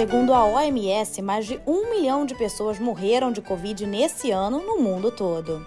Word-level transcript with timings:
Segundo 0.00 0.32
a 0.32 0.46
OMS, 0.46 1.20
mais 1.20 1.44
de 1.44 1.60
um 1.66 1.90
milhão 1.90 2.24
de 2.24 2.34
pessoas 2.34 2.78
morreram 2.78 3.30
de 3.30 3.42
Covid 3.42 3.84
nesse 3.86 4.30
ano 4.30 4.58
no 4.58 4.78
mundo 4.78 5.10
todo. 5.10 5.66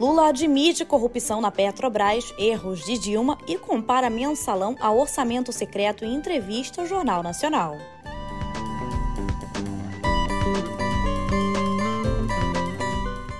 Lula 0.00 0.26
admite 0.26 0.84
corrupção 0.84 1.40
na 1.40 1.52
Petrobras, 1.52 2.34
erros 2.36 2.84
de 2.84 2.98
Dilma 2.98 3.38
e 3.46 3.56
compara 3.56 4.10
mensalão 4.10 4.74
a 4.80 4.90
orçamento 4.90 5.52
secreto 5.52 6.04
em 6.04 6.12
entrevista 6.16 6.80
ao 6.80 6.86
Jornal 6.88 7.22
Nacional. 7.22 7.76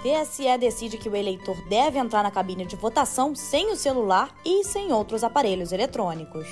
TSE 0.09 0.57
decide 0.57 0.97
que 0.97 1.09
o 1.09 1.15
eleitor 1.15 1.61
deve 1.69 1.98
entrar 1.98 2.23
na 2.23 2.30
cabine 2.30 2.65
de 2.65 2.77
votação 2.77 3.35
sem 3.35 3.71
o 3.71 3.77
celular 3.77 4.34
e 4.43 4.65
sem 4.65 4.91
outros 4.91 5.23
aparelhos 5.23 5.71
eletrônicos. 5.71 6.47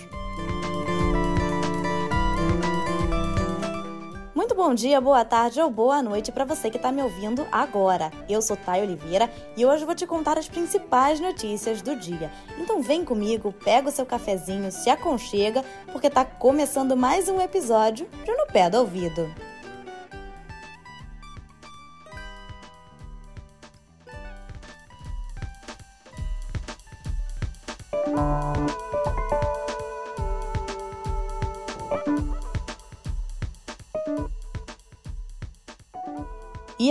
Muito 4.35 4.55
bom 4.55 4.75
dia, 4.75 5.01
boa 5.01 5.25
tarde 5.25 5.59
ou 5.59 5.71
boa 5.71 6.03
noite 6.03 6.31
para 6.31 6.45
você 6.45 6.69
que 6.69 6.77
está 6.77 6.93
me 6.93 7.03
ouvindo 7.03 7.47
agora. 7.51 8.13
Eu 8.29 8.43
sou 8.43 8.57
Thay 8.57 8.83
Oliveira 8.83 9.31
e 9.57 9.65
hoje 9.65 9.87
vou 9.87 9.95
te 9.95 10.07
contar 10.07 10.37
as 10.37 10.49
principais 10.49 11.19
notícias 11.19 11.81
do 11.81 11.97
dia. 11.97 12.31
Então 12.59 12.83
vem 12.83 13.05
comigo, 13.07 13.55
pega 13.65 13.89
o 13.89 13.93
seu 13.93 14.05
cafezinho, 14.05 14.71
se 14.71 14.91
aconchega, 14.91 15.65
porque 15.91 16.09
está 16.09 16.27
começando 16.27 16.95
mais 16.95 17.29
um 17.31 17.41
episódio 17.41 18.07
de 18.23 18.33
No 18.33 18.47
Pé 18.47 18.69
do 18.69 18.79
Ouvido. 18.79 19.46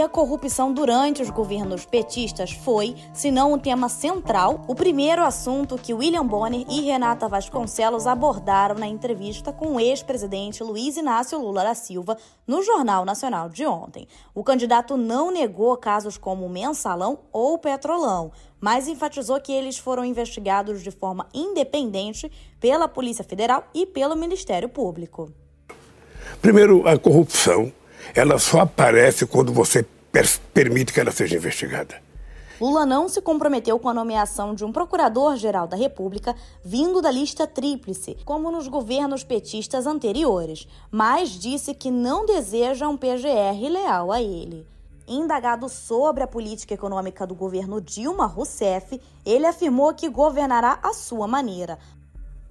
A 0.06 0.10
corrupção 0.10 0.72
durante 0.72 1.24
os 1.24 1.32
governos 1.32 1.84
petistas 1.84 2.52
foi, 2.52 2.96
se 3.12 3.32
não 3.32 3.54
o 3.54 3.58
tema 3.58 3.90
central, 3.90 4.64
o 4.68 4.76
primeiro 4.76 5.24
assunto 5.24 5.80
que 5.80 5.96
William 5.96 6.26
Bonner 6.26 6.64
e 6.70 6.82
Renata 6.82 7.28
Vasconcelos 7.28 8.06
abordaram 8.06 8.76
na 8.76 8.86
entrevista 8.86 9.52
com 9.52 9.74
o 9.74 9.80
ex-presidente 9.80 10.64
Luiz 10.64 10.96
Inácio 10.96 11.40
Lula 11.40 11.64
da 11.64 11.74
Silva 11.74 12.18
no 12.46 12.62
Jornal 12.62 13.04
Nacional 13.04 13.50
de 13.50 13.66
ontem. 13.66 14.08
O 14.36 14.44
candidato 14.44 14.96
não 14.96 15.32
negou 15.32 15.76
casos 15.76 16.20
como 16.20 16.48
Mensalão 16.48 17.18
ou 17.34 17.58
Petrolão, 17.58 18.32
mas 18.62 18.88
enfatizou 18.88 19.42
que 19.42 19.52
eles 19.52 19.80
foram 19.80 20.06
investigados 20.06 20.84
de 20.84 20.92
forma 20.92 21.28
independente 21.34 22.32
pela 22.60 22.88
Polícia 22.88 23.24
Federal 23.24 23.68
e 23.74 23.88
pelo 23.88 24.16
Ministério 24.16 24.70
Público. 24.70 25.32
Primeiro, 26.40 26.88
a 26.88 26.96
corrupção 26.96 27.74
ela 28.14 28.38
só 28.38 28.62
aparece 28.62 29.26
quando 29.26 29.52
você 29.52 29.86
permite 30.54 30.94
que 30.94 31.00
ela 31.00 31.12
seja 31.12 31.36
investigada. 31.36 31.96
Lula 32.60 32.86
não 32.86 33.10
se 33.10 33.22
comprometeu 33.22 33.78
com 33.78 33.90
a 33.90 33.94
nomeação 33.94 34.56
de 34.56 34.64
um 34.64 34.72
procurador-geral 34.72 35.68
da 35.68 35.76
República 35.76 36.34
vindo 36.64 37.02
da 37.02 37.12
lista 37.12 37.46
tríplice, 37.46 38.18
como 38.24 38.50
nos 38.50 38.70
governos 38.70 39.26
petistas 39.26 39.86
anteriores, 39.86 40.66
mas 40.90 41.32
disse 41.32 41.74
que 41.74 41.92
não 41.92 42.26
deseja 42.26 42.88
um 42.88 42.96
PGR 42.96 43.70
leal 43.70 44.10
a 44.10 44.22
ele. 44.22 44.66
Indagado 45.08 45.70
sobre 45.70 46.24
a 46.24 46.28
política 46.28 46.74
econômica 46.74 47.28
do 47.28 47.36
governo 47.36 47.80
Dilma 47.80 48.26
Rousseff, 48.26 49.00
ele 49.26 49.46
afirmou 49.46 49.94
que 49.94 50.10
governará 50.10 50.80
à 50.82 50.94
sua 50.94 51.28
maneira, 51.28 51.78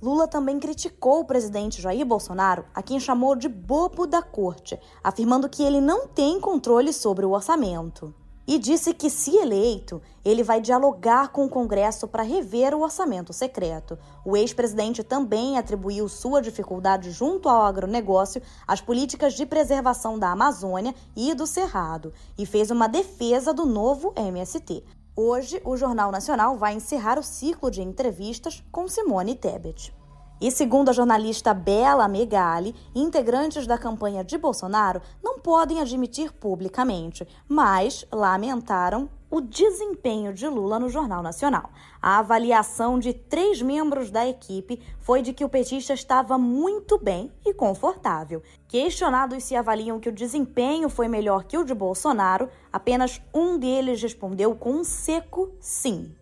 Lula 0.04 0.28
também 0.28 0.60
criticou 0.60 1.20
o 1.20 1.24
presidente 1.24 1.80
Jair 1.80 2.04
Bolsonaro, 2.04 2.66
a 2.74 2.82
quem 2.82 3.00
chamou 3.00 3.34
de 3.34 3.48
bobo 3.48 4.06
da 4.06 4.20
corte, 4.20 4.78
afirmando 5.02 5.48
que 5.48 5.62
ele 5.62 5.80
não 5.80 6.06
tem 6.06 6.38
controle 6.38 6.92
sobre 6.92 7.24
o 7.24 7.30
orçamento. 7.30 8.14
E 8.46 8.58
disse 8.58 8.92
que, 8.92 9.08
se 9.08 9.34
eleito, 9.34 10.02
ele 10.22 10.42
vai 10.42 10.60
dialogar 10.60 11.28
com 11.28 11.46
o 11.46 11.48
Congresso 11.48 12.06
para 12.06 12.22
rever 12.22 12.74
o 12.74 12.82
orçamento 12.82 13.32
secreto. 13.32 13.98
O 14.26 14.36
ex-presidente 14.36 15.02
também 15.02 15.56
atribuiu 15.56 16.06
sua 16.06 16.42
dificuldade 16.42 17.10
junto 17.10 17.48
ao 17.48 17.62
agronegócio 17.62 18.42
às 18.66 18.82
políticas 18.82 19.32
de 19.32 19.46
preservação 19.46 20.18
da 20.18 20.30
Amazônia 20.30 20.94
e 21.16 21.32
do 21.32 21.46
Cerrado 21.46 22.12
e 22.36 22.44
fez 22.44 22.70
uma 22.70 22.88
defesa 22.88 23.54
do 23.54 23.64
novo 23.64 24.12
MST. 24.14 24.84
Hoje, 25.16 25.62
o 25.64 25.76
Jornal 25.76 26.10
Nacional 26.10 26.56
vai 26.56 26.74
encerrar 26.74 27.20
o 27.20 27.22
ciclo 27.22 27.70
de 27.70 27.80
entrevistas 27.80 28.64
com 28.72 28.88
Simone 28.88 29.36
Tebet. 29.36 29.94
E 30.40 30.50
segundo 30.50 30.88
a 30.88 30.92
jornalista 30.92 31.54
Bela 31.54 32.08
Megali, 32.08 32.74
integrantes 32.92 33.64
da 33.64 33.78
campanha 33.78 34.24
de 34.24 34.36
Bolsonaro 34.36 35.00
não 35.22 35.38
podem 35.38 35.80
admitir 35.80 36.32
publicamente, 36.32 37.24
mas 37.48 38.04
lamentaram 38.12 39.08
o 39.34 39.40
desempenho 39.40 40.32
de 40.32 40.46
Lula 40.46 40.78
no 40.78 40.88
Jornal 40.88 41.20
Nacional. 41.20 41.70
A 42.00 42.18
avaliação 42.20 43.00
de 43.00 43.12
três 43.12 43.60
membros 43.60 44.08
da 44.08 44.24
equipe 44.24 44.80
foi 45.00 45.22
de 45.22 45.32
que 45.32 45.44
o 45.44 45.48
petista 45.48 45.92
estava 45.92 46.38
muito 46.38 46.96
bem 46.98 47.32
e 47.44 47.52
confortável. 47.52 48.44
Questionados 48.68 49.42
se 49.42 49.56
avaliam 49.56 49.98
que 49.98 50.08
o 50.08 50.12
desempenho 50.12 50.88
foi 50.88 51.08
melhor 51.08 51.42
que 51.42 51.58
o 51.58 51.64
de 51.64 51.74
Bolsonaro, 51.74 52.48
apenas 52.72 53.20
um 53.34 53.58
deles 53.58 54.00
respondeu 54.00 54.54
com 54.54 54.70
um 54.70 54.84
seco 54.84 55.50
sim. 55.58 56.14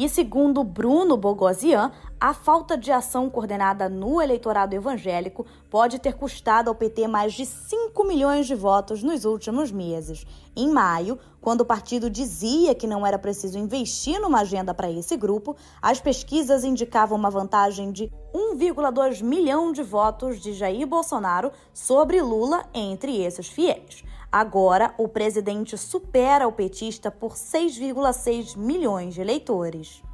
E 0.00 0.08
segundo 0.08 0.64
Bruno 0.64 1.14
Bogosian, 1.14 1.92
a 2.18 2.32
falta 2.32 2.74
de 2.74 2.90
ação 2.90 3.28
coordenada 3.28 3.86
no 3.86 4.22
eleitorado 4.22 4.74
evangélico 4.74 5.44
pode 5.68 5.98
ter 5.98 6.14
custado 6.14 6.70
ao 6.70 6.74
PT 6.74 7.06
mais 7.06 7.34
de 7.34 7.44
5 7.44 8.02
milhões 8.04 8.46
de 8.46 8.54
votos 8.54 9.02
nos 9.02 9.26
últimos 9.26 9.70
meses. 9.70 10.24
Em 10.56 10.70
maio, 10.70 11.18
quando 11.38 11.60
o 11.60 11.66
partido 11.66 12.08
dizia 12.08 12.74
que 12.74 12.86
não 12.86 13.06
era 13.06 13.18
preciso 13.18 13.58
investir 13.58 14.18
numa 14.18 14.40
agenda 14.40 14.72
para 14.72 14.90
esse 14.90 15.18
grupo, 15.18 15.54
as 15.82 16.00
pesquisas 16.00 16.64
indicavam 16.64 17.18
uma 17.18 17.28
vantagem 17.28 17.92
de 17.92 18.10
1,2 18.34 19.22
milhão 19.22 19.70
de 19.70 19.82
votos 19.82 20.40
de 20.40 20.54
Jair 20.54 20.86
Bolsonaro 20.86 21.52
sobre 21.74 22.22
Lula 22.22 22.64
entre 22.72 23.20
esses 23.22 23.48
fiéis. 23.48 24.02
Agora, 24.32 24.94
o 24.96 25.08
presidente 25.08 25.76
supera 25.76 26.46
o 26.46 26.52
petista 26.52 27.10
por 27.10 27.32
6,6 27.32 28.56
milhões 28.56 29.14
de 29.14 29.20
eleitores. 29.20 30.04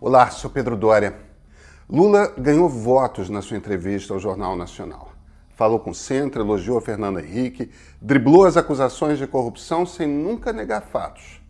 Olá, 0.00 0.30
sou 0.30 0.48
Pedro 0.48 0.74
Dória. 0.74 1.14
Lula 1.86 2.32
ganhou 2.38 2.66
votos 2.66 3.28
na 3.28 3.42
sua 3.42 3.58
entrevista 3.58 4.14
ao 4.14 4.18
Jornal 4.18 4.56
Nacional. 4.56 5.12
Falou 5.50 5.78
com 5.78 5.90
o 5.90 5.94
centro, 5.94 6.40
elogiou 6.40 6.80
Fernando 6.80 7.20
Henrique, 7.20 7.70
driblou 8.00 8.46
as 8.46 8.56
acusações 8.56 9.18
de 9.18 9.26
corrupção 9.26 9.84
sem 9.84 10.08
nunca 10.08 10.50
negar 10.50 10.80
fatos. 10.80 11.42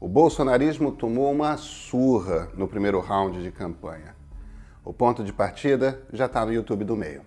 O 0.00 0.08
bolsonarismo 0.08 0.90
tomou 0.90 1.30
uma 1.30 1.56
surra 1.56 2.50
no 2.56 2.66
primeiro 2.66 2.98
round 2.98 3.40
de 3.40 3.52
campanha. 3.52 4.16
O 4.84 4.92
ponto 4.92 5.22
de 5.22 5.32
partida 5.32 6.02
já 6.12 6.26
está 6.26 6.44
no 6.44 6.52
YouTube 6.52 6.84
do 6.84 6.96
meio. 6.96 7.22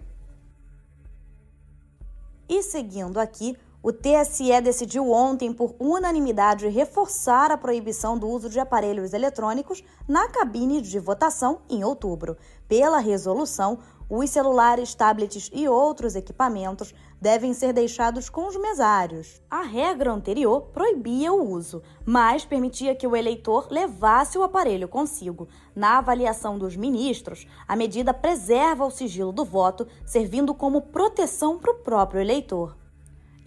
E 2.54 2.62
seguindo 2.62 3.18
aqui, 3.18 3.58
o 3.84 3.92
TSE 3.92 4.62
decidiu 4.62 5.12
ontem, 5.12 5.52
por 5.52 5.76
unanimidade, 5.80 6.68
reforçar 6.68 7.50
a 7.50 7.58
proibição 7.58 8.16
do 8.16 8.28
uso 8.28 8.48
de 8.48 8.60
aparelhos 8.60 9.12
eletrônicos 9.12 9.84
na 10.08 10.28
cabine 10.30 10.82
de 10.82 11.00
votação 11.00 11.62
em 11.68 11.84
outubro. 11.84 12.38
Pela 12.68 13.00
resolução, 13.00 13.80
os 14.08 14.30
celulares, 14.30 14.94
tablets 14.94 15.50
e 15.52 15.68
outros 15.68 16.16
equipamentos 16.16 16.94
devem 17.20 17.56
ser 17.56 17.74
deixados 17.74 18.30
com 18.30 18.46
os 18.46 18.56
mesários. 18.56 19.42
A 19.50 19.64
regra 19.64 20.12
anterior 20.12 20.70
proibia 20.74 21.34
o 21.34 21.50
uso, 21.50 21.82
mas 22.06 22.46
permitia 22.46 22.94
que 22.94 23.08
o 23.08 23.16
eleitor 23.16 23.68
levasse 23.72 24.38
o 24.38 24.44
aparelho 24.44 24.88
consigo. 24.88 25.48
Na 25.76 25.98
avaliação 25.98 26.60
dos 26.60 26.76
ministros, 26.76 27.48
a 27.68 27.76
medida 27.76 28.14
preserva 28.14 28.86
o 28.86 28.92
sigilo 28.92 29.32
do 29.32 29.44
voto, 29.44 29.88
servindo 30.06 30.54
como 30.54 30.82
proteção 30.82 31.58
para 31.58 31.72
o 31.72 31.80
próprio 31.80 32.22
eleitor. 32.22 32.81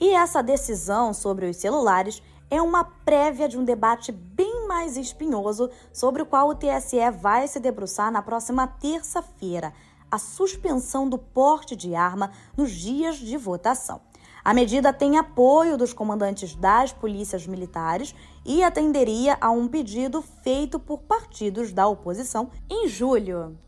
E 0.01 0.11
essa 0.11 0.43
decisão 0.43 1.15
sobre 1.15 1.47
os 1.47 1.57
celulares 1.57 2.23
é 2.51 2.61
uma 2.61 2.85
prévia 2.85 3.49
de 3.49 3.59
um 3.59 3.65
debate 3.65 4.13
bem 4.13 4.67
mais 4.67 4.97
espinhoso 4.97 5.71
sobre 5.93 6.23
o 6.23 6.27
qual 6.27 6.49
o 6.49 6.55
TSE 6.55 7.11
vai 7.21 7.49
se 7.49 7.59
debruçar 7.59 8.11
na 8.11 8.23
próxima 8.23 8.67
terça-feira 8.67 9.73
a 10.11 10.19
suspensão 10.19 11.09
do 11.09 11.19
porte 11.19 11.75
de 11.75 11.95
arma 11.95 12.31
nos 12.57 12.71
dias 12.71 13.17
de 13.17 13.37
votação. 13.37 14.01
A 14.45 14.55
medida 14.55 14.93
tem 14.93 15.19
apoio 15.19 15.77
dos 15.77 15.93
comandantes 15.93 16.55
das 16.55 16.93
polícias 16.93 17.47
militares 17.47 18.15
e 18.45 18.63
atenderia 18.63 19.37
a 19.41 19.51
um 19.51 19.67
pedido 19.67 20.23
feito 20.23 20.79
por 20.79 20.99
partidos 20.99 21.73
da 21.73 21.89
oposição 21.89 22.51
em 22.71 22.87
julho. 22.87 23.59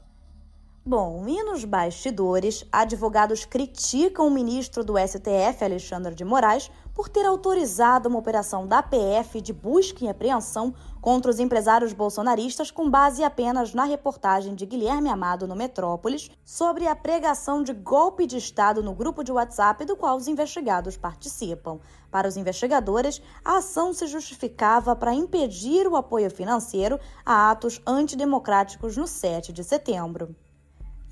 Bom, 0.88 1.26
e 1.26 1.42
nos 1.42 1.64
bastidores, 1.64 2.64
advogados 2.70 3.44
criticam 3.44 4.28
o 4.28 4.30
ministro 4.30 4.84
do 4.84 4.94
STF, 4.96 5.64
Alexandre 5.64 6.14
de 6.14 6.24
Moraes, 6.24 6.70
por 6.94 7.08
ter 7.08 7.26
autorizado 7.26 8.08
uma 8.08 8.20
operação 8.20 8.68
da 8.68 8.80
PF 8.84 9.40
de 9.40 9.52
busca 9.52 10.04
e 10.04 10.08
apreensão 10.08 10.72
contra 11.00 11.28
os 11.28 11.40
empresários 11.40 11.92
bolsonaristas 11.92 12.70
com 12.70 12.88
base 12.88 13.24
apenas 13.24 13.74
na 13.74 13.82
reportagem 13.82 14.54
de 14.54 14.64
Guilherme 14.64 15.08
Amado 15.08 15.48
no 15.48 15.56
Metrópolis 15.56 16.30
sobre 16.44 16.86
a 16.86 16.94
pregação 16.94 17.64
de 17.64 17.72
golpe 17.72 18.24
de 18.24 18.36
Estado 18.36 18.80
no 18.80 18.94
grupo 18.94 19.24
de 19.24 19.32
WhatsApp 19.32 19.84
do 19.84 19.96
qual 19.96 20.16
os 20.16 20.28
investigados 20.28 20.96
participam. 20.96 21.80
Para 22.12 22.28
os 22.28 22.36
investigadores, 22.36 23.20
a 23.44 23.56
ação 23.56 23.92
se 23.92 24.06
justificava 24.06 24.94
para 24.94 25.12
impedir 25.12 25.88
o 25.88 25.96
apoio 25.96 26.30
financeiro 26.30 27.00
a 27.24 27.50
atos 27.50 27.82
antidemocráticos 27.84 28.96
no 28.96 29.08
7 29.08 29.52
de 29.52 29.64
setembro. 29.64 30.45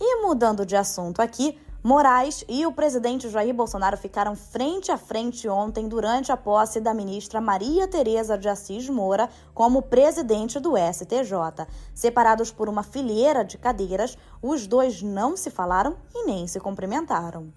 E 0.01 0.23
mudando 0.23 0.67
de 0.67 0.77
assunto 0.77 1.21
aqui, 1.21 1.59
Moraes 1.83 2.45
e 2.49 2.65
o 2.65 2.73
presidente 2.73 3.29
Jair 3.29 3.55
Bolsonaro 3.55 3.97
ficaram 3.99 4.35
frente 4.35 4.91
a 4.91 4.97
frente 4.97 5.47
ontem 5.47 5.87
durante 5.87 6.33
a 6.33 6.37
posse 6.37 6.81
da 6.81 6.95
ministra 6.95 7.43
Maria 7.43 7.87
Tereza 7.87 8.39
de 8.39 8.49
Assis 8.49 8.89
Moura 8.89 9.29
como 9.53 9.83
presidente 9.83 10.59
do 10.59 10.73
STJ. 10.79 11.67
Separados 11.95 12.51
por 12.51 12.71
uma 12.71 12.83
fileira 12.83 13.45
de 13.45 13.59
cadeiras, 13.59 14.17
os 14.41 14.67
dois 14.67 15.03
não 15.03 15.37
se 15.37 15.51
falaram 15.51 15.95
e 16.15 16.25
nem 16.25 16.47
se 16.47 16.59
cumprimentaram. 16.59 17.53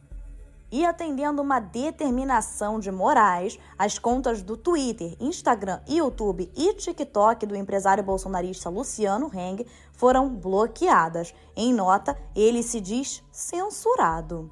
E 0.69 0.85
atendendo 0.85 1.41
uma 1.41 1.59
determinação 1.59 2.77
de 2.77 2.91
Moraes, 2.91 3.57
as 3.77 3.97
contas 3.97 4.41
do 4.41 4.57
Twitter, 4.57 5.15
Instagram, 5.19 5.79
YouTube 5.87 6.51
e 6.55 6.73
TikTok 6.73 7.45
do 7.45 7.55
empresário 7.55 8.03
bolsonarista 8.03 8.69
Luciano 8.69 9.31
Heng 9.33 9.65
foram 9.93 10.27
bloqueadas. 10.27 11.33
Em 11.55 11.73
nota, 11.73 12.17
ele 12.35 12.61
se 12.61 12.81
diz 12.81 13.23
censurado. 13.31 14.51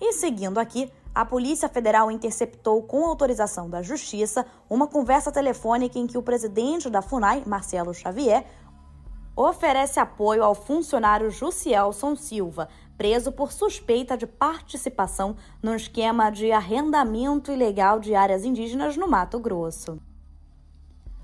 E 0.00 0.12
seguindo 0.14 0.58
aqui, 0.58 0.92
a 1.14 1.24
Polícia 1.24 1.68
Federal 1.68 2.10
interceptou, 2.10 2.82
com 2.82 3.06
autorização 3.06 3.70
da 3.70 3.82
Justiça, 3.82 4.44
uma 4.68 4.88
conversa 4.88 5.30
telefônica 5.30 5.96
em 5.96 6.08
que 6.08 6.18
o 6.18 6.22
presidente 6.22 6.90
da 6.90 7.00
FUNAI, 7.00 7.44
Marcelo 7.46 7.94
Xavier, 7.94 8.44
oferece 9.36 10.00
apoio 10.00 10.42
ao 10.42 10.54
funcionário 10.54 11.30
Jussielson 11.30 12.16
Silva, 12.16 12.68
preso 13.02 13.32
por 13.32 13.50
suspeita 13.50 14.16
de 14.16 14.28
participação 14.28 15.36
no 15.60 15.74
esquema 15.74 16.30
de 16.30 16.52
arrendamento 16.52 17.50
ilegal 17.50 17.98
de 17.98 18.14
áreas 18.14 18.44
indígenas 18.44 18.96
no 18.96 19.08
Mato 19.08 19.40
Grosso. 19.40 19.98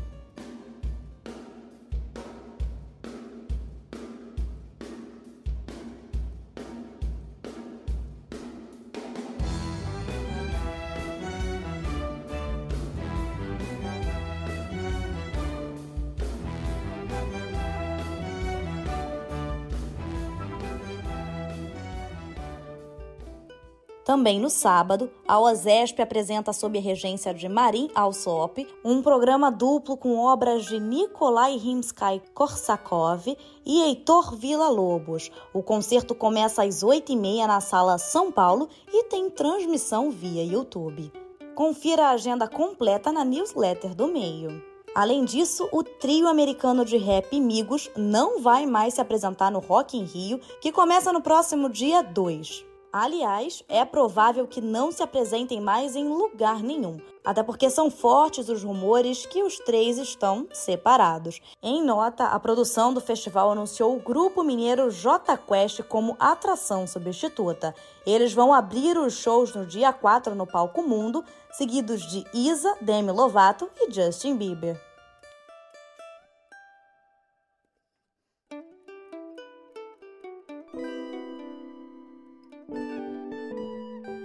Também 24.10 24.40
no 24.40 24.50
sábado, 24.50 25.08
a 25.28 25.40
OSESP 25.40 26.02
apresenta 26.02 26.52
sob 26.52 26.80
a 26.80 26.82
regência 26.82 27.32
de 27.32 27.48
Marim 27.48 27.92
Alsop 27.94 28.68
um 28.84 29.04
programa 29.04 29.52
duplo 29.52 29.96
com 29.96 30.18
obras 30.18 30.66
de 30.66 30.80
Nikolai 30.80 31.56
Rimsky-Korsakov 31.58 33.38
e 33.64 33.82
Heitor 33.84 34.36
Villa-Lobos. 34.36 35.30
O 35.54 35.62
concerto 35.62 36.16
começa 36.16 36.64
às 36.64 36.84
8h30 36.84 37.46
na 37.46 37.62
Sala 37.62 38.00
São 38.00 38.32
Paulo 38.32 38.68
e 38.92 39.04
tem 39.04 39.30
transmissão 39.30 40.10
via 40.10 40.44
YouTube. 40.44 41.14
Confira 41.54 42.08
a 42.08 42.14
agenda 42.14 42.48
completa 42.48 43.12
na 43.12 43.24
newsletter 43.24 43.94
do 43.94 44.08
meio. 44.08 44.60
Além 44.96 45.24
disso, 45.24 45.70
o 45.72 45.84
trio 45.84 46.28
americano 46.28 46.84
de 46.84 46.98
rap 46.98 47.40
Migos 47.40 47.92
não 47.96 48.42
vai 48.42 48.66
mais 48.66 48.96
se 48.96 49.02
apresentar 49.02 49.52
no 49.52 49.60
Rock 49.60 49.96
in 49.96 50.04
Rio, 50.04 50.40
que 50.60 50.72
começa 50.72 51.14
no 51.14 51.22
próximo 51.22 51.70
dia 51.70 52.02
2. 52.02 52.69
Aliás, 52.92 53.64
é 53.70 53.86
provável 53.86 54.48
que 54.48 54.60
não 54.60 54.92
se 54.92 55.04
apresentem 55.04 55.62
mais 55.62 55.96
em 55.96 56.08
lugar 56.08 56.64
nenhum, 56.64 57.00
até 57.24 57.44
porque 57.44 57.70
são 57.70 57.92
fortes 57.92 58.50
os 58.50 58.64
rumores 58.64 59.28
que 59.28 59.44
os 59.44 59.60
três 59.60 60.00
estão 60.00 60.48
separados. 60.52 61.40
Em 61.62 61.84
nota, 61.84 62.26
a 62.26 62.40
produção 62.40 62.92
do 62.92 63.00
festival 63.00 63.52
anunciou 63.52 63.96
o 63.96 64.00
grupo 64.00 64.44
mineiro 64.44 64.90
J 64.90 65.38
Quest 65.38 65.84
como 65.84 66.18
atração 66.20 66.88
substituta. 66.88 67.76
Eles 68.08 68.34
vão 68.34 68.52
abrir 68.52 68.98
os 68.98 69.14
shows 69.14 69.54
no 69.54 69.68
dia 69.68 69.94
4 69.94 70.34
no 70.34 70.48
Palco 70.48 70.82
Mundo, 70.82 71.24
seguidos 71.52 72.02
de 72.10 72.26
Isa, 72.34 72.76
Demi 72.82 73.12
Lovato 73.12 73.70
e 73.78 73.94
Justin 73.94 74.36
Bieber. 74.36 74.89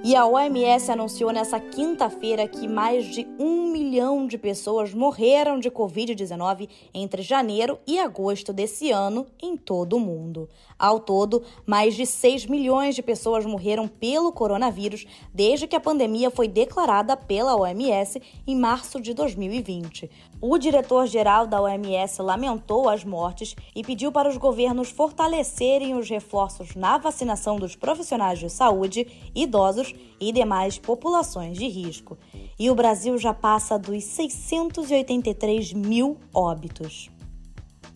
E 0.07 0.15
a 0.15 0.27
OMS 0.27 0.93
anunciou 0.93 1.33
nessa 1.33 1.59
quinta-feira 1.59 2.47
que 2.47 2.69
mais 2.69 3.07
de 3.07 3.27
um 3.39 3.73
milhão 3.73 4.27
de 4.27 4.37
pessoas 4.37 4.93
morreram 4.93 5.59
de 5.59 5.71
Covid-19 5.71 6.69
entre 6.93 7.23
janeiro 7.23 7.79
e 7.87 7.99
agosto 7.99 8.53
desse 8.53 8.91
ano 8.91 9.27
em 9.43 9.57
todo 9.57 9.97
o 9.97 10.01
mundo. 10.01 10.47
Ao 10.79 11.01
todo, 11.01 11.43
mais 11.65 11.95
de 11.95 12.05
6 12.05 12.45
milhões 12.45 12.95
de 12.95 13.03
pessoas 13.03 13.47
morreram 13.47 13.89
pelo 13.89 14.31
coronavírus 14.31 15.07
desde 15.33 15.67
que 15.67 15.75
a 15.75 15.81
pandemia 15.81 16.31
foi 16.31 16.49
declarada 16.49 17.17
pela 17.17 17.57
OMS 17.57 18.21
em 18.47 18.55
março 18.55 19.01
de 19.01 19.15
2020. 19.15 20.11
O 20.39 20.59
diretor-geral 20.59 21.47
da 21.47 21.63
OMS 21.63 22.21
lamentou 22.21 22.91
as 22.91 23.03
mortes 23.05 23.57
e 23.75 23.83
pediu 23.83 24.13
para 24.13 24.29
os 24.29 24.37
governos 24.37 24.91
fortalecerem 24.91 25.95
os 25.95 26.11
reforços 26.11 26.75
na 26.75 26.99
vacinação 26.99 27.57
dos 27.57 27.75
profissionais 27.75 28.39
de 28.39 28.51
saúde, 28.51 29.07
idosos 29.35 29.94
e 30.21 30.33
demais 30.33 30.79
populações 30.79 31.57
de 31.57 31.69
risco. 31.69 32.17
E 32.59 32.71
o 32.71 32.75
Brasil 32.75 33.17
já 33.19 33.35
passa 33.35 33.79
dos 33.79 34.05
683 34.05 35.73
mil 35.73 36.19
óbitos. 36.33 37.11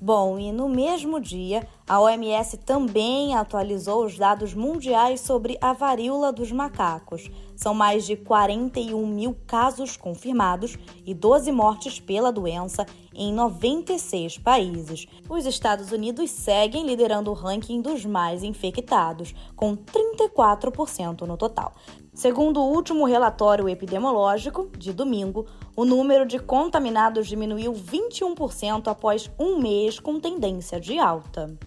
Bom, 0.00 0.38
e 0.38 0.52
no 0.52 0.68
mesmo 0.68 1.20
dia, 1.20 1.66
a 1.88 2.00
OMS 2.00 2.56
também 2.58 3.34
atualizou 3.34 4.04
os 4.04 4.16
dados 4.16 4.54
mundiais 4.54 5.20
sobre 5.20 5.58
a 5.60 5.72
varíola 5.72 6.32
dos 6.32 6.52
macacos. 6.52 7.28
São 7.58 7.74
mais 7.74 8.06
de 8.06 8.14
41 8.14 9.04
mil 9.04 9.36
casos 9.44 9.96
confirmados 9.96 10.78
e 11.04 11.12
12 11.12 11.50
mortes 11.50 11.98
pela 11.98 12.30
doença 12.30 12.86
em 13.12 13.32
96 13.32 14.38
países. 14.38 15.08
Os 15.28 15.44
Estados 15.44 15.90
Unidos 15.90 16.30
seguem 16.30 16.86
liderando 16.86 17.32
o 17.32 17.34
ranking 17.34 17.82
dos 17.82 18.06
mais 18.06 18.44
infectados, 18.44 19.34
com 19.56 19.76
34% 19.76 21.22
no 21.22 21.36
total. 21.36 21.74
Segundo 22.14 22.60
o 22.60 22.72
último 22.72 23.04
relatório 23.04 23.68
epidemiológico, 23.68 24.70
de 24.78 24.92
domingo, 24.92 25.44
o 25.74 25.84
número 25.84 26.24
de 26.26 26.38
contaminados 26.38 27.26
diminuiu 27.26 27.72
21% 27.72 28.86
após 28.86 29.28
um 29.36 29.58
mês 29.58 29.98
com 29.98 30.20
tendência 30.20 30.78
de 30.78 30.96
alta. 30.96 31.58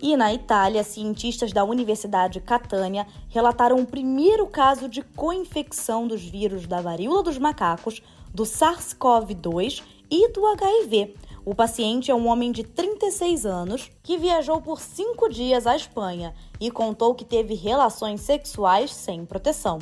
E 0.00 0.16
na 0.16 0.32
Itália, 0.32 0.84
cientistas 0.84 1.52
da 1.52 1.64
Universidade 1.64 2.40
Catânia 2.40 3.06
relataram 3.28 3.76
o 3.78 3.86
primeiro 3.86 4.46
caso 4.46 4.88
de 4.88 5.02
coinfecção 5.02 6.06
dos 6.06 6.22
vírus 6.22 6.66
da 6.66 6.80
varíola 6.80 7.22
dos 7.22 7.36
macacos, 7.36 8.00
do 8.32 8.44
SARS-CoV-2 8.44 9.82
e 10.08 10.30
do 10.32 10.46
HIV. 10.46 11.16
O 11.44 11.54
paciente 11.54 12.10
é 12.10 12.14
um 12.14 12.28
homem 12.28 12.52
de 12.52 12.62
36 12.62 13.44
anos 13.44 13.90
que 14.02 14.18
viajou 14.18 14.60
por 14.60 14.80
cinco 14.80 15.28
dias 15.28 15.66
à 15.66 15.74
Espanha 15.74 16.34
e 16.60 16.70
contou 16.70 17.14
que 17.14 17.24
teve 17.24 17.54
relações 17.54 18.20
sexuais 18.20 18.94
sem 18.94 19.24
proteção. 19.24 19.78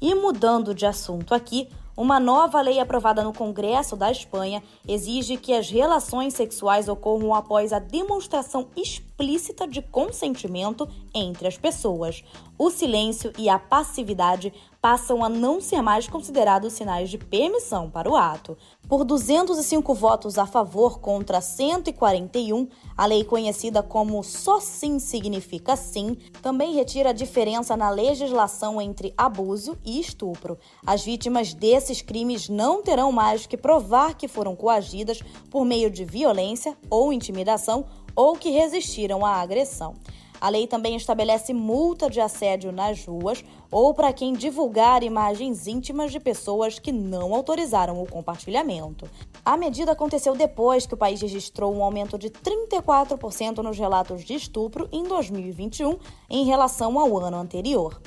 E 0.00 0.14
mudando 0.14 0.74
de 0.74 0.86
assunto 0.86 1.34
aqui, 1.34 1.68
uma 1.96 2.18
nova 2.18 2.60
lei 2.60 2.80
aprovada 2.80 3.22
no 3.22 3.34
Congresso 3.34 3.96
da 3.96 4.10
Espanha 4.10 4.62
exige 4.88 5.36
que 5.36 5.52
as 5.52 5.70
relações 5.70 6.32
sexuais 6.34 6.88
ocorram 6.88 7.34
após 7.34 7.72
a 7.72 7.78
demonstração 7.78 8.68
explícita 8.74 9.68
de 9.68 9.82
consentimento 9.82 10.88
entre 11.14 11.46
as 11.46 11.58
pessoas. 11.58 12.24
O 12.56 12.70
silêncio 12.70 13.32
e 13.38 13.48
a 13.48 13.58
passividade 13.58 14.52
passam 14.82 15.22
a 15.22 15.28
não 15.28 15.60
ser 15.60 15.80
mais 15.80 16.08
considerados 16.08 16.72
sinais 16.72 17.08
de 17.08 17.16
permissão 17.16 17.88
para 17.88 18.10
o 18.10 18.16
ato. 18.16 18.58
Por 18.88 19.04
205 19.04 19.94
votos 19.94 20.36
a 20.38 20.44
favor 20.44 20.98
contra 20.98 21.40
141, 21.40 22.66
a 22.96 23.06
lei 23.06 23.22
conhecida 23.22 23.80
como 23.80 24.24
Só 24.24 24.58
Sim 24.58 24.98
Significa 24.98 25.76
Sim 25.76 26.16
também 26.42 26.74
retira 26.74 27.10
a 27.10 27.12
diferença 27.12 27.76
na 27.76 27.90
legislação 27.90 28.82
entre 28.82 29.14
abuso 29.16 29.78
e 29.84 30.00
estupro. 30.00 30.58
As 30.84 31.04
vítimas 31.04 31.54
desses 31.54 32.02
crimes 32.02 32.48
não 32.48 32.82
terão 32.82 33.12
mais 33.12 33.46
que 33.46 33.56
provar 33.56 34.16
que 34.16 34.26
foram 34.26 34.56
coagidas 34.56 35.20
por 35.48 35.64
meio 35.64 35.92
de 35.92 36.04
violência 36.04 36.76
ou 36.90 37.12
intimidação 37.12 37.84
ou 38.16 38.34
que 38.34 38.50
resistiram 38.50 39.24
à 39.24 39.36
agressão. 39.36 39.94
A 40.42 40.48
lei 40.48 40.66
também 40.66 40.96
estabelece 40.96 41.54
multa 41.54 42.10
de 42.10 42.20
assédio 42.20 42.72
nas 42.72 43.06
ruas 43.06 43.44
ou 43.70 43.94
para 43.94 44.12
quem 44.12 44.32
divulgar 44.32 45.04
imagens 45.04 45.68
íntimas 45.68 46.10
de 46.10 46.18
pessoas 46.18 46.80
que 46.80 46.90
não 46.90 47.32
autorizaram 47.32 48.02
o 48.02 48.10
compartilhamento. 48.10 49.08
A 49.44 49.56
medida 49.56 49.92
aconteceu 49.92 50.34
depois 50.34 50.84
que 50.84 50.94
o 50.94 50.96
país 50.96 51.22
registrou 51.22 51.72
um 51.72 51.84
aumento 51.84 52.18
de 52.18 52.28
34% 52.28 53.58
nos 53.58 53.78
relatos 53.78 54.24
de 54.24 54.34
estupro 54.34 54.88
em 54.90 55.04
2021 55.04 55.96
em 56.28 56.44
relação 56.44 56.98
ao 56.98 57.16
ano 57.20 57.36
anterior. 57.36 58.02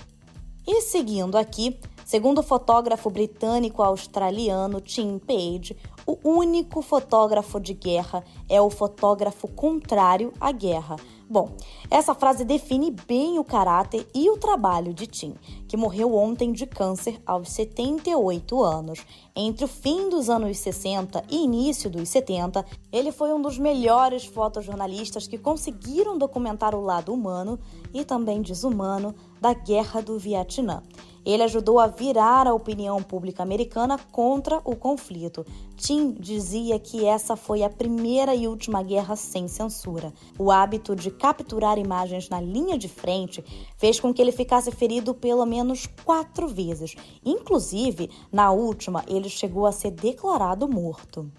E 0.68 0.82
seguindo 0.82 1.38
aqui, 1.38 1.80
segundo 2.04 2.40
o 2.40 2.44
fotógrafo 2.44 3.10
britânico-australiano 3.10 4.82
Tim 4.82 5.20
Page, 5.20 5.78
o 6.06 6.18
único 6.24 6.82
fotógrafo 6.82 7.62
de 7.62 7.74
guerra 7.74 8.26
é 8.50 8.62
o 8.62 8.70
fotógrafo 8.70 9.48
contrário 9.48 10.34
à 10.38 10.52
guerra. 10.52 10.98
Bom, 11.28 11.56
essa 11.90 12.14
frase 12.14 12.46
define 12.46 12.92
bem 12.92 13.40
o 13.40 13.44
caráter 13.44 14.08
e 14.14 14.30
o 14.30 14.38
trabalho 14.38 14.94
de 14.94 15.08
Tim, 15.08 15.34
que 15.68 15.76
morreu 15.76 16.14
ontem 16.14 16.52
de 16.52 16.68
câncer 16.68 17.20
aos 17.26 17.50
78 17.50 18.64
anos. 18.64 19.04
Entre 19.36 19.66
o 19.66 19.68
fim 19.68 20.08
dos 20.08 20.30
anos 20.30 20.56
60 20.60 21.24
e 21.28 21.44
início 21.44 21.90
dos 21.90 22.10
70, 22.10 22.64
ele 22.92 23.12
foi 23.12 23.34
um 23.34 23.42
dos 23.42 23.58
melhores 23.58 24.24
fotojornalistas 24.24 25.28
que 25.28 25.40
conseguiram 25.40 26.16
documentar 26.16 26.76
o 26.76 26.82
lado 26.82 27.12
humano 27.12 27.60
e 27.92 28.06
também 28.06 28.44
desumano 28.44 29.16
da 29.40 29.54
Guerra 29.54 30.02
do 30.02 30.18
Vietnã. 30.18 30.82
Ele 31.26 31.42
ajudou 31.42 31.80
a 31.80 31.88
virar 31.88 32.46
a 32.48 32.54
opinião 32.54 33.02
pública 33.02 33.42
americana 33.42 33.98
contra 34.12 34.62
o 34.64 34.76
conflito. 34.76 35.44
Tim 35.76 36.12
dizia 36.12 36.78
que 36.78 37.04
essa 37.04 37.36
foi 37.36 37.64
a 37.64 37.70
primeira 37.70 38.36
e 38.36 38.48
última 38.48 38.84
guerra 38.84 39.16
sem 39.16 39.48
censura. 39.48 40.14
O 40.38 40.52
hábito 40.52 40.96
de 40.96 41.10
capturar 41.10 41.80
imagens 41.80 42.30
na 42.30 42.40
linha 42.40 42.78
de 42.78 42.88
frente 42.88 43.44
fez 43.76 44.00
com 44.00 44.14
que 44.14 44.22
ele 44.22 44.32
ficasse 44.32 44.70
ferido 44.72 45.16
pelo 45.16 45.46
menos 45.48 45.88
quatro 46.06 46.48
vezes. 46.48 46.96
Inclusive, 47.26 48.12
na 48.32 48.52
última, 48.52 49.04
ele 49.08 49.28
chegou 49.28 49.66
a 49.66 49.72
ser 49.72 49.92
declarado 49.92 50.68
morto. 50.68 51.32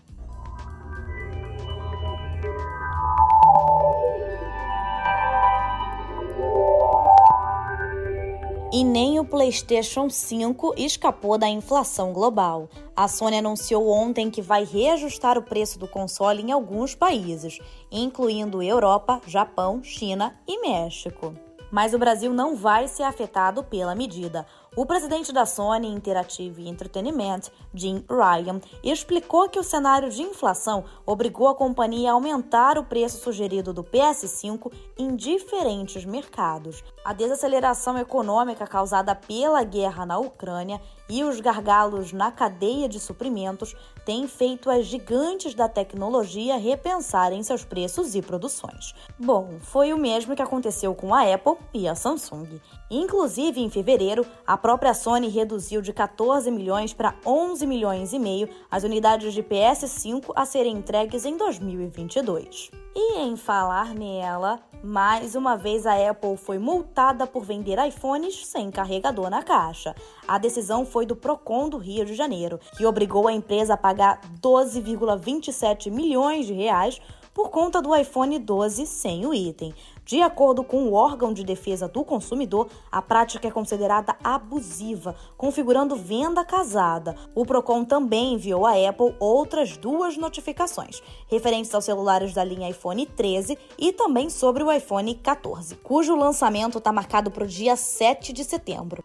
E 8.76 8.85
nem 8.85 9.18
o 9.18 9.25
PlayStation 9.25 10.11
5 10.11 10.75
escapou 10.76 11.38
da 11.38 11.49
inflação 11.49 12.12
global. 12.12 12.68
A 12.95 13.09
Sony 13.09 13.38
anunciou 13.38 13.88
ontem 13.88 14.30
que 14.30 14.42
vai 14.42 14.64
reajustar 14.64 15.38
o 15.38 15.42
preço 15.42 15.78
do 15.78 15.88
console 15.88 16.42
em 16.42 16.52
alguns 16.52 16.95
países, 16.95 17.59
incluindo 17.90 18.62
Europa, 18.62 19.18
Japão, 19.26 19.83
China 19.83 20.38
e 20.47 20.61
México. 20.61 21.33
Mas 21.73 21.95
o 21.95 21.99
Brasil 21.99 22.35
não 22.35 22.54
vai 22.54 22.87
ser 22.87 23.04
afetado 23.04 23.64
pela 23.64 23.95
medida. 23.95 24.47
O 24.76 24.85
presidente 24.85 25.33
da 25.33 25.47
Sony 25.47 25.88
Interactive 25.88 26.68
Entertainment, 26.68 27.50
Jim 27.73 28.04
Ryan, 28.11 28.61
explicou 28.85 29.49
que 29.49 29.59
o 29.59 29.64
cenário 29.64 30.11
de 30.11 30.21
inflação 30.21 30.85
obrigou 31.06 31.49
a 31.49 31.54
companhia 31.54 32.11
a 32.11 32.12
aumentar 32.12 32.76
o 32.76 32.85
preço 32.85 33.23
sugerido 33.23 33.73
do 33.73 33.83
PS5 33.83 34.71
em 34.99 35.16
diferentes 35.16 36.04
mercados. 36.04 36.85
A 37.02 37.14
desaceleração 37.14 37.97
econômica 37.97 38.66
causada 38.66 39.14
pela 39.14 39.64
guerra 39.64 40.04
na 40.04 40.18
Ucrânia 40.18 40.78
e 41.09 41.25
os 41.25 41.40
gargalos 41.40 42.12
na 42.12 42.30
cadeia 42.30 42.87
de 42.87 43.00
suprimentos 43.00 43.75
têm 44.04 44.28
feito 44.28 44.68
as 44.68 44.85
gigantes 44.85 45.54
da 45.54 45.71
tecnologia 45.71 46.59
repensarem 46.59 47.42
seus 47.42 47.64
preços 47.64 48.14
e 48.14 48.21
produções. 48.21 48.95
Bom, 49.18 49.54
foi 49.61 49.95
o 49.95 49.99
mesmo 49.99 50.37
que 50.37 50.42
aconteceu 50.42 50.95
com 50.95 51.14
a 51.14 51.23
Apple 51.33 51.56
e 51.73 51.88
a 51.88 51.95
Samsung. 51.95 52.61
Inclusive, 52.90 53.61
em 53.61 53.71
fevereiro, 53.71 54.26
a 54.47 54.56
própria 54.66 54.94
Sony 54.94 55.28
reduziu 55.28 55.80
de 55.80 55.92
14 55.92 56.50
milhões 56.50 56.92
para 56.92 57.14
11 57.25 57.64
milhões 57.68 58.12
e 58.12 58.18
meio 58.18 58.49
as 58.68 58.82
unidades 58.82 59.32
de 59.32 59.40
PS5 59.40 60.32
a 60.35 60.44
serem 60.44 60.78
entregues 60.78 61.25
em 61.25 61.37
2022. 61.37 62.73
E 62.92 63.20
em 63.20 63.37
falar 63.37 63.94
nela, 63.94 64.58
mais 64.82 65.37
uma 65.37 65.56
vez 65.56 65.87
a 65.87 66.11
Apple 66.11 66.37
foi 66.37 66.58
multada 66.58 67.28
por 67.28 67.44
vender 67.44 67.78
iPhones 67.87 68.44
sem 68.44 68.68
carregador 68.68 69.30
na 69.30 69.40
caixa. 69.40 69.94
A 70.26 70.37
decisão 70.37 70.85
foi 70.85 71.06
do 71.06 71.14
Procon 71.14 71.68
do 71.68 71.76
Rio 71.76 72.04
de 72.04 72.14
Janeiro, 72.14 72.58
que 72.76 72.85
obrigou 72.85 73.28
a 73.28 73.32
empresa 73.32 73.75
a 73.75 73.76
pagar 73.76 74.20
12,27 74.40 75.92
milhões 75.92 76.44
de 76.44 76.54
reais 76.54 77.00
por 77.37 77.50
conta 77.50 77.83
do 77.83 77.95
iPhone 77.95 78.38
12 78.38 78.87
sem 78.87 79.26
o 79.26 79.35
item. 79.35 79.75
De 80.07 80.23
acordo 80.23 80.64
com 80.64 80.85
o 80.85 80.95
órgão 80.95 81.35
de 81.35 81.45
defesa 81.45 81.87
do 81.87 82.02
consumidor, 82.02 82.66
a 82.90 83.02
prática 83.02 83.47
é 83.47 83.50
considerada 83.50 84.16
abusiva, 84.25 85.14
configurando 85.37 85.95
venda 85.95 86.43
casada. 86.47 87.14
O 87.35 87.45
Procon 87.45 87.85
também 87.85 88.33
enviou 88.33 88.64
à 88.64 88.73
Apple 88.88 89.14
outras 89.21 89.76
duas 89.76 90.16
notificações, 90.16 91.02
referentes 91.28 91.75
aos 91.75 91.85
celulares 91.85 92.33
da 92.33 92.43
linha 92.43 92.71
iPhone 92.71 93.05
13 93.05 93.59
e 93.76 93.93
também 93.93 94.31
sobre 94.31 94.62
o 94.62 94.73
iPhone 94.73 95.14
14, 95.14 95.76
cujo 95.76 96.16
lançamento 96.16 96.78
está 96.78 96.90
marcado 96.90 97.31
para 97.31 97.45
o 97.45 97.47
dia 97.47 97.76
7 97.76 98.33
de 98.33 98.45
setembro. 98.45 99.05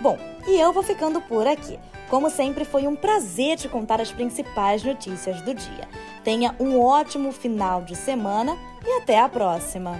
Bom, 0.00 0.18
e 0.48 0.58
eu 0.58 0.72
vou 0.72 0.82
ficando 0.82 1.20
por 1.20 1.46
aqui. 1.46 1.78
Como 2.12 2.28
sempre, 2.28 2.66
foi 2.66 2.86
um 2.86 2.94
prazer 2.94 3.56
te 3.56 3.70
contar 3.70 3.98
as 3.98 4.12
principais 4.12 4.84
notícias 4.84 5.40
do 5.40 5.54
dia. 5.54 5.88
Tenha 6.22 6.54
um 6.60 6.78
ótimo 6.78 7.32
final 7.32 7.80
de 7.80 7.96
semana 7.96 8.54
e 8.84 9.00
até 9.00 9.18
a 9.18 9.30
próxima! 9.30 9.98